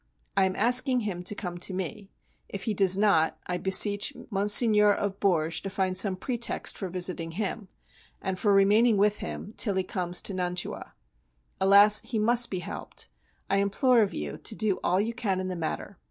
[0.35, 2.09] I am asking him to come to me:
[2.49, 4.95] if he does not, I beseech Mgr.
[4.97, 7.67] of Bourges to find some pretext for visiting him,
[8.19, 10.95] and for remaining with him till he comes to Nantua.
[11.59, 12.01] Alas!
[12.01, 13.09] he must be helped.
[13.47, 15.99] I implore of you to do all you can in the matter.